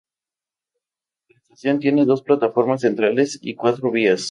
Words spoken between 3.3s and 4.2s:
y cuatro vías.